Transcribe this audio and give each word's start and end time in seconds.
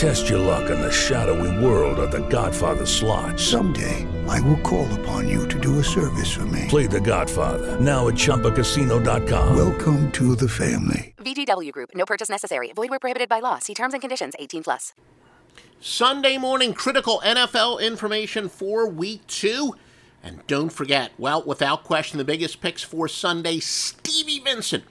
Test 0.00 0.30
your 0.30 0.38
luck 0.38 0.70
in 0.70 0.80
the 0.80 0.90
shadowy 0.90 1.62
world 1.62 1.98
of 1.98 2.10
The 2.10 2.26
Godfather 2.28 2.86
slot. 2.86 3.38
Someday, 3.38 4.08
I 4.26 4.40
will 4.40 4.56
call 4.60 4.90
upon 4.98 5.28
you 5.28 5.46
to 5.48 5.60
do 5.60 5.78
a 5.78 5.84
service 5.84 6.32
for 6.34 6.46
me. 6.46 6.64
Play 6.70 6.86
The 6.86 7.02
Godfather 7.02 7.78
now 7.78 8.08
at 8.08 8.14
ChumbaCasino.com. 8.14 9.54
Welcome 9.54 10.10
to 10.12 10.34
the 10.34 10.48
family. 10.48 11.12
VGW 11.18 11.70
Group. 11.72 11.90
No 11.94 12.06
purchase 12.06 12.30
necessary. 12.30 12.72
Void 12.72 12.88
where 12.88 12.98
prohibited 12.98 13.28
by 13.28 13.40
law. 13.40 13.58
See 13.58 13.74
terms 13.74 13.92
and 13.92 14.00
conditions. 14.00 14.32
18 14.38 14.62
plus. 14.62 14.94
Sunday 15.82 16.38
morning 16.38 16.72
critical 16.72 17.20
NFL 17.22 17.78
information 17.82 18.48
for 18.48 18.88
week 18.88 19.26
two. 19.26 19.74
And 20.22 20.46
don't 20.46 20.70
forget, 20.70 21.12
well, 21.18 21.42
without 21.42 21.84
question, 21.84 22.16
the 22.16 22.24
biggest 22.24 22.62
picks 22.62 22.82
for 22.82 23.06
Sunday, 23.06 23.58
Stevie 23.58 24.40
Vincent, 24.40 24.84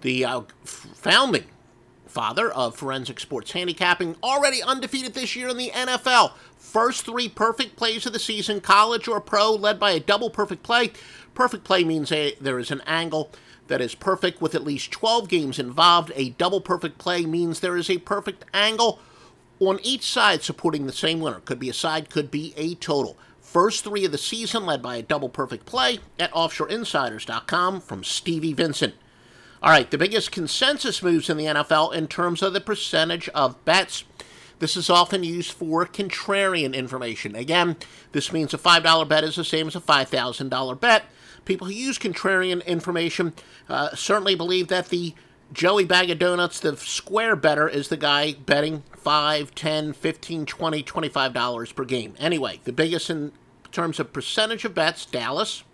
the 0.00 0.24
uh, 0.24 0.40
founding 0.64 1.44
father 2.10 2.50
of 2.50 2.76
forensic 2.76 3.20
sports 3.20 3.52
handicapping, 3.52 4.16
already 4.22 4.62
undefeated 4.62 5.14
this 5.14 5.36
year 5.36 5.48
in 5.48 5.56
the 5.56 5.70
NFL. 5.70 6.32
First 6.56 7.06
three 7.06 7.28
perfect 7.28 7.76
plays 7.76 8.04
of 8.06 8.12
the 8.12 8.18
season, 8.18 8.60
college 8.60 9.08
or 9.08 9.20
pro, 9.20 9.52
led 9.52 9.80
by 9.80 9.92
a 9.92 10.00
double 10.00 10.30
perfect 10.30 10.62
play. 10.62 10.92
Perfect 11.34 11.64
play 11.64 11.84
means 11.84 12.12
a, 12.12 12.34
there 12.40 12.58
is 12.58 12.70
an 12.70 12.82
angle 12.86 13.30
that 13.68 13.80
is 13.80 13.94
perfect 13.94 14.40
with 14.42 14.54
at 14.54 14.64
least 14.64 14.90
12 14.90 15.28
games 15.28 15.58
involved. 15.58 16.12
A 16.16 16.30
double 16.30 16.60
perfect 16.60 16.98
play 16.98 17.24
means 17.24 17.60
there 17.60 17.76
is 17.76 17.88
a 17.88 17.98
perfect 17.98 18.44
angle 18.52 18.98
on 19.60 19.78
each 19.82 20.02
side 20.02 20.42
supporting 20.42 20.86
the 20.86 20.92
same 20.92 21.20
winner. 21.20 21.40
Could 21.40 21.60
be 21.60 21.70
a 21.70 21.74
side, 21.74 22.10
could 22.10 22.30
be 22.30 22.52
a 22.56 22.74
total. 22.74 23.16
First 23.40 23.84
three 23.84 24.04
of 24.04 24.12
the 24.12 24.18
season 24.18 24.66
led 24.66 24.82
by 24.82 24.96
a 24.96 25.02
double 25.02 25.28
perfect 25.28 25.66
play 25.66 25.98
at 26.18 26.32
offshoreinsiders.com 26.32 27.80
from 27.80 28.04
Stevie 28.04 28.52
Vincent. 28.52 28.94
All 29.62 29.70
right, 29.70 29.90
the 29.90 29.98
biggest 29.98 30.32
consensus 30.32 31.02
moves 31.02 31.28
in 31.28 31.36
the 31.36 31.44
NFL 31.44 31.92
in 31.92 32.08
terms 32.08 32.40
of 32.42 32.54
the 32.54 32.62
percentage 32.62 33.28
of 33.30 33.62
bets. 33.66 34.04
This 34.58 34.74
is 34.74 34.88
often 34.88 35.22
used 35.22 35.52
for 35.52 35.84
contrarian 35.84 36.74
information. 36.74 37.36
Again, 37.36 37.76
this 38.12 38.32
means 38.32 38.54
a 38.54 38.58
$5 38.58 39.08
bet 39.08 39.22
is 39.24 39.36
the 39.36 39.44
same 39.44 39.66
as 39.66 39.76
a 39.76 39.80
$5,000 39.80 40.80
bet. 40.80 41.04
People 41.44 41.66
who 41.66 41.74
use 41.74 41.98
contrarian 41.98 42.64
information 42.64 43.34
uh, 43.68 43.94
certainly 43.94 44.34
believe 44.34 44.68
that 44.68 44.88
the 44.88 45.14
Joey 45.52 45.84
Bag 45.84 46.10
of 46.10 46.18
Donuts, 46.18 46.60
the 46.60 46.76
square 46.76 47.36
bettor, 47.36 47.68
is 47.68 47.88
the 47.88 47.96
guy 47.96 48.32
betting 48.32 48.82
5, 48.96 49.54
10, 49.54 49.92
15, 49.92 50.46
20, 50.46 50.82
25 50.82 51.32
dollars 51.34 51.72
per 51.72 51.84
game. 51.84 52.14
Anyway, 52.18 52.60
the 52.64 52.72
biggest 52.72 53.10
in 53.10 53.32
terms 53.72 53.98
of 53.98 54.12
percentage 54.12 54.64
of 54.64 54.74
bets, 54.74 55.04
Dallas, 55.04 55.64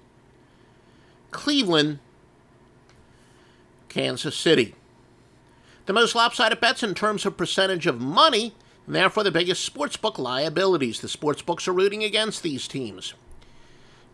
Cleveland, 1.31 1.99
Kansas 3.97 4.37
City. 4.37 4.75
The 5.87 5.95
most 5.95 6.15
lopsided 6.15 6.61
bets 6.61 6.83
in 6.83 6.93
terms 6.93 7.25
of 7.25 7.39
percentage 7.39 7.87
of 7.87 7.99
money, 7.99 8.55
and 8.85 8.95
therefore 8.95 9.25
the 9.25 9.31
biggest 9.31 9.73
sportsbook 9.73 10.19
liabilities. 10.19 11.01
The 11.01 11.09
sportsbooks 11.09 11.67
are 11.67 11.73
rooting 11.73 12.05
against 12.05 12.43
these 12.43 12.69
teams. 12.69 13.15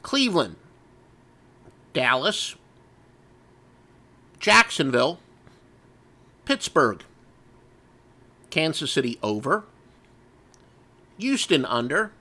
Cleveland, 0.02 0.54
Dallas, 1.92 2.54
Jacksonville, 4.38 5.18
Pittsburgh, 6.44 7.02
Kansas 8.50 8.92
City 8.92 9.18
over, 9.20 9.64
Houston 11.18 11.64
under, 11.64 12.12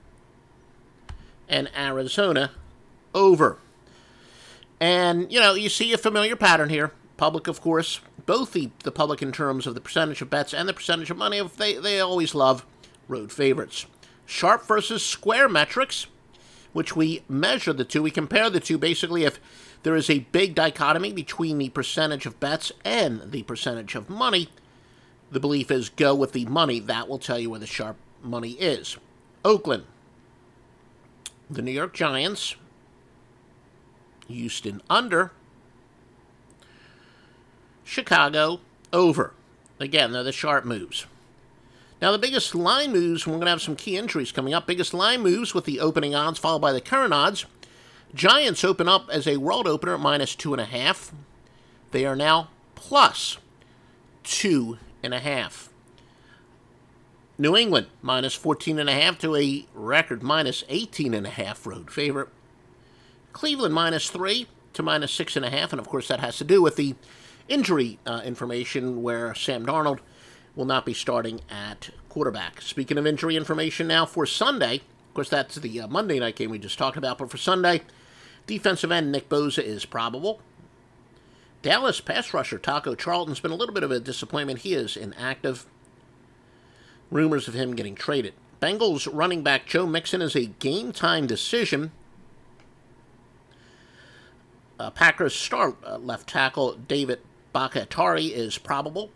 and 1.48 1.70
Arizona 1.76 2.50
over. 3.14 3.58
And, 4.80 5.32
you 5.32 5.38
know, 5.38 5.54
you 5.54 5.68
see 5.68 5.92
a 5.92 5.98
familiar 5.98 6.34
pattern 6.34 6.68
here 6.68 6.90
public, 7.22 7.46
of 7.46 7.60
course, 7.60 8.00
both 8.26 8.52
the, 8.52 8.68
the 8.82 8.90
public 8.90 9.22
in 9.22 9.30
terms 9.30 9.64
of 9.64 9.76
the 9.76 9.80
percentage 9.80 10.20
of 10.20 10.28
bets 10.28 10.52
and 10.52 10.68
the 10.68 10.72
percentage 10.72 11.08
of 11.08 11.16
money, 11.16 11.40
they, 11.56 11.74
they 11.74 12.00
always 12.00 12.34
love 12.34 12.66
road 13.06 13.30
favorites. 13.30 13.86
Sharp 14.26 14.66
versus 14.66 15.06
square 15.06 15.48
metrics, 15.48 16.08
which 16.72 16.96
we 16.96 17.22
measure 17.28 17.72
the 17.72 17.84
two. 17.84 18.02
We 18.02 18.10
compare 18.10 18.50
the 18.50 18.58
two 18.58 18.76
basically 18.76 19.22
if 19.22 19.38
there 19.84 19.94
is 19.94 20.10
a 20.10 20.26
big 20.32 20.56
dichotomy 20.56 21.12
between 21.12 21.58
the 21.58 21.68
percentage 21.68 22.26
of 22.26 22.40
bets 22.40 22.72
and 22.84 23.30
the 23.30 23.44
percentage 23.44 23.94
of 23.94 24.10
money. 24.10 24.48
The 25.30 25.38
belief 25.38 25.70
is 25.70 25.90
go 25.90 26.16
with 26.16 26.32
the 26.32 26.46
money. 26.46 26.80
That 26.80 27.08
will 27.08 27.20
tell 27.20 27.38
you 27.38 27.50
where 27.50 27.60
the 27.60 27.68
sharp 27.68 27.98
money 28.20 28.54
is. 28.54 28.96
Oakland, 29.44 29.84
the 31.48 31.62
New 31.62 31.70
York 31.70 31.94
Giants, 31.94 32.56
Houston 34.26 34.82
under, 34.90 35.30
Chicago 37.84 38.60
over. 38.92 39.32
Again, 39.80 40.12
they're 40.12 40.22
the 40.22 40.32
sharp 40.32 40.64
moves. 40.64 41.06
Now, 42.00 42.10
the 42.10 42.18
biggest 42.18 42.54
line 42.54 42.92
moves, 42.92 43.26
we're 43.26 43.34
going 43.34 43.44
to 43.44 43.50
have 43.50 43.62
some 43.62 43.76
key 43.76 43.96
entries 43.96 44.32
coming 44.32 44.54
up. 44.54 44.66
Biggest 44.66 44.92
line 44.92 45.20
moves 45.20 45.54
with 45.54 45.64
the 45.64 45.78
opening 45.78 46.14
odds 46.14 46.38
followed 46.38 46.58
by 46.58 46.72
the 46.72 46.80
current 46.80 47.14
odds. 47.14 47.46
Giants 48.14 48.64
open 48.64 48.88
up 48.88 49.08
as 49.10 49.26
a 49.26 49.36
world 49.36 49.66
opener 49.66 49.94
at 49.94 50.00
minus 50.00 50.34
two 50.34 50.52
and 50.52 50.60
a 50.60 50.64
half. 50.64 51.12
They 51.92 52.04
are 52.04 52.16
now 52.16 52.48
plus 52.74 53.38
two 54.24 54.78
and 55.02 55.14
a 55.14 55.20
half. 55.20 55.68
New 57.38 57.56
England 57.56 57.86
minus 58.02 58.34
14 58.34 58.78
and 58.78 58.90
a 58.90 58.92
half 58.92 59.18
to 59.18 59.34
a 59.36 59.66
record 59.74 60.22
minus 60.22 60.64
18 60.68 61.14
and 61.14 61.26
a 61.26 61.30
half 61.30 61.66
road 61.66 61.90
favorite. 61.90 62.28
Cleveland 63.32 63.74
minus 63.74 64.10
three 64.10 64.46
to 64.74 64.82
minus 64.82 65.12
six 65.12 65.36
and 65.36 65.44
a 65.44 65.50
half, 65.50 65.72
and 65.72 65.80
of 65.80 65.88
course 65.88 66.08
that 66.08 66.20
has 66.20 66.36
to 66.38 66.44
do 66.44 66.60
with 66.60 66.76
the 66.76 66.94
injury 67.48 67.98
uh, 68.06 68.22
information 68.24 69.02
where 69.02 69.34
Sam 69.34 69.66
Darnold 69.66 70.00
will 70.54 70.64
not 70.64 70.84
be 70.84 70.94
starting 70.94 71.40
at 71.50 71.90
quarterback. 72.08 72.60
Speaking 72.60 72.98
of 72.98 73.06
injury 73.06 73.36
information 73.36 73.88
now 73.88 74.06
for 74.06 74.26
Sunday, 74.26 74.76
of 74.76 75.14
course, 75.14 75.28
that's 75.28 75.56
the 75.56 75.80
uh, 75.80 75.88
Monday 75.88 76.18
night 76.18 76.36
game 76.36 76.50
we 76.50 76.58
just 76.58 76.78
talked 76.78 76.96
about, 76.96 77.18
but 77.18 77.30
for 77.30 77.36
Sunday, 77.36 77.82
defensive 78.46 78.92
end 78.92 79.12
Nick 79.12 79.28
Bosa 79.28 79.62
is 79.62 79.84
probable. 79.84 80.40
Dallas 81.62 82.00
pass 82.00 82.34
rusher 82.34 82.58
Taco 82.58 82.94
Charlton's 82.94 83.40
been 83.40 83.50
a 83.50 83.56
little 83.56 83.74
bit 83.74 83.84
of 83.84 83.90
a 83.90 84.00
disappointment. 84.00 84.60
He 84.60 84.74
is 84.74 84.96
inactive. 84.96 85.66
Rumors 87.10 87.46
of 87.46 87.54
him 87.54 87.76
getting 87.76 87.94
traded. 87.94 88.34
Bengals 88.60 89.08
running 89.12 89.42
back 89.42 89.66
Joe 89.66 89.86
Mixon 89.86 90.22
is 90.22 90.34
a 90.34 90.46
game 90.46 90.92
time 90.92 91.26
decision. 91.26 91.92
Uh, 94.78 94.90
Packers 94.90 95.34
star 95.34 95.76
uh, 95.86 95.98
left 95.98 96.28
tackle 96.28 96.74
David 96.74 97.20
Bakhtiari 97.52 98.26
is 98.26 98.58
probable. 98.58 99.10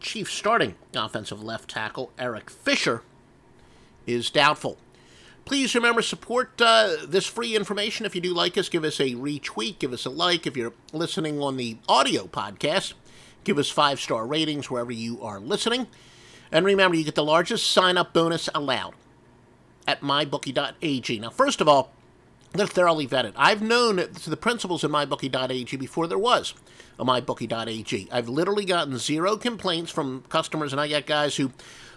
Chief 0.00 0.30
starting 0.30 0.74
offensive 0.94 1.42
left 1.42 1.70
tackle 1.70 2.10
Eric 2.18 2.50
Fisher 2.50 3.02
is 4.06 4.30
doubtful. 4.30 4.78
Please 5.44 5.74
remember 5.74 6.02
support 6.02 6.60
uh, 6.60 6.96
this 7.06 7.26
free 7.26 7.56
information. 7.56 8.06
If 8.06 8.14
you 8.14 8.20
do 8.20 8.34
like 8.34 8.56
us, 8.56 8.68
give 8.68 8.84
us 8.84 9.00
a 9.00 9.14
retweet, 9.14 9.78
give 9.78 9.92
us 9.92 10.04
a 10.04 10.10
like. 10.10 10.46
If 10.46 10.56
you're 10.56 10.74
listening 10.92 11.40
on 11.42 11.56
the 11.56 11.78
audio 11.88 12.26
podcast, 12.26 12.92
give 13.44 13.58
us 13.58 13.68
five 13.68 14.00
star 14.00 14.26
ratings 14.26 14.70
wherever 14.70 14.92
you 14.92 15.22
are 15.22 15.40
listening. 15.40 15.88
And 16.52 16.64
remember, 16.64 16.96
you 16.96 17.04
get 17.04 17.14
the 17.14 17.24
largest 17.24 17.70
sign 17.70 17.96
up 17.96 18.12
bonus 18.12 18.48
allowed 18.54 18.94
at 19.86 20.02
mybookie.ag. 20.02 21.18
Now, 21.18 21.30
first 21.30 21.60
of 21.60 21.68
all, 21.68 21.92
they're 22.52 22.66
thoroughly 22.66 23.06
vetted. 23.06 23.32
I've 23.36 23.62
known 23.62 23.96
the 23.96 24.36
principals 24.36 24.82
in 24.82 24.90
mybookie.ag 24.90 25.76
before 25.76 26.06
there 26.06 26.18
was 26.18 26.54
a 26.98 27.04
mybookie.ag. 27.04 28.08
I've 28.12 28.28
literally 28.28 28.64
gotten 28.64 28.98
zero 28.98 29.36
complaints 29.36 29.90
from 29.90 30.24
customers, 30.28 30.72
and 30.72 30.80
I 30.80 30.86
get 30.88 31.06
guys 31.06 31.36
who 31.36 31.52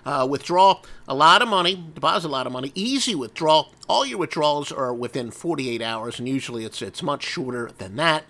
uh, 0.05 0.27
withdraw 0.29 0.81
a 1.07 1.13
lot 1.13 1.41
of 1.41 1.47
money, 1.47 1.83
deposit 1.94 2.27
a 2.27 2.31
lot 2.31 2.47
of 2.47 2.53
money, 2.53 2.71
easy 2.75 3.15
withdrawal. 3.15 3.71
All 3.88 4.05
your 4.05 4.17
withdrawals 4.17 4.71
are 4.71 4.94
within 4.94 5.31
48 5.31 5.81
hours, 5.81 6.19
and 6.19 6.27
usually 6.27 6.65
it's 6.65 6.81
it's 6.81 7.03
much 7.03 7.23
shorter 7.23 7.71
than 7.77 7.95
that. 7.97 8.23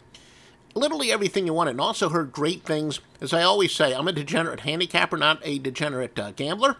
Literally 0.75 1.11
everything 1.11 1.45
you 1.45 1.53
want, 1.53 1.69
and 1.69 1.79
also 1.79 2.09
heard 2.09 2.31
great 2.31 2.63
things. 2.63 2.99
As 3.21 3.33
I 3.33 3.43
always 3.43 3.71
say, 3.71 3.93
I'm 3.93 4.07
a 4.07 4.11
degenerate 4.11 4.61
handicapper, 4.61 5.17
not 5.17 5.39
a 5.43 5.59
degenerate 5.59 6.17
uh, 6.17 6.31
gambler. 6.31 6.77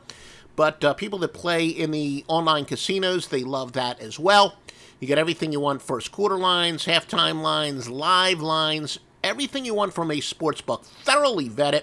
But 0.55 0.83
uh, 0.83 0.93
people 0.93 1.19
that 1.19 1.33
play 1.33 1.65
in 1.65 1.91
the 1.91 2.23
online 2.27 2.65
casinos, 2.65 3.27
they 3.27 3.43
love 3.43 3.73
that 3.73 3.99
as 3.99 4.19
well. 4.19 4.55
You 5.03 5.07
get 5.07 5.17
everything 5.17 5.51
you 5.51 5.59
want 5.59 5.81
first 5.81 6.13
quarter 6.13 6.37
lines, 6.37 6.85
halftime 6.85 7.41
lines, 7.41 7.89
live 7.89 8.39
lines, 8.39 8.99
everything 9.21 9.65
you 9.65 9.73
want 9.73 9.93
from 9.93 10.09
a 10.09 10.21
sports 10.21 10.61
book. 10.61 10.85
Thoroughly 10.85 11.49
vetted. 11.49 11.81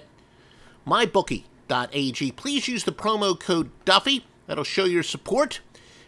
MyBookie.ag. 0.87 2.33
Please 2.33 2.67
use 2.67 2.85
the 2.85 2.93
promo 2.93 3.39
code 3.39 3.73
Duffy. 3.85 4.25
That'll 4.47 4.65
show 4.65 4.87
your 4.87 5.03
support. 5.03 5.61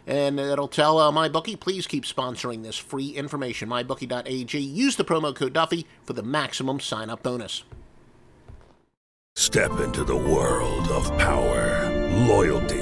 And 0.06 0.40
it'll 0.40 0.68
tell 0.68 0.96
uh, 0.96 1.12
MyBookie, 1.12 1.60
please 1.60 1.86
keep 1.86 2.04
sponsoring 2.04 2.62
this 2.62 2.78
free 2.78 3.10
information. 3.10 3.68
MyBookie.ag. 3.68 4.58
Use 4.58 4.96
the 4.96 5.04
promo 5.04 5.36
code 5.36 5.52
Duffy 5.52 5.86
for 6.04 6.14
the 6.14 6.22
maximum 6.22 6.80
sign 6.80 7.10
up 7.10 7.22
bonus. 7.22 7.62
Step 9.36 9.80
into 9.80 10.02
the 10.02 10.16
world 10.16 10.88
of 10.88 11.06
power, 11.18 11.90
loyalty, 12.26 12.81